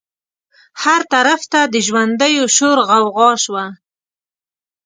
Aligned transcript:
هر 0.83 1.01
طرف 1.13 1.41
ته 1.51 1.59
د 1.73 1.75
ژوندیو 1.87 2.45
شور 2.55 2.77
غوغا 2.89 3.31
شوه. 3.43 3.65